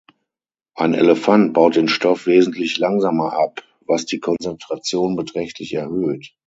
Ein 0.73 0.95
Elefant 0.95 1.53
baut 1.53 1.75
den 1.75 1.87
Stoff 1.87 2.25
wesentlich 2.25 2.79
langsamer 2.79 3.33
ab, 3.33 3.61
was 3.81 4.07
die 4.07 4.19
Konzentration 4.19 5.15
beträchtlich 5.15 5.75
erhöht. 5.75 6.35